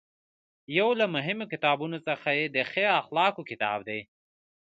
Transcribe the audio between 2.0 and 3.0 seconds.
څخه یې د ښې